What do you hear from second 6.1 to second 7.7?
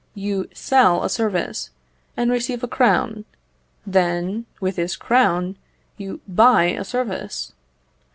buy a service.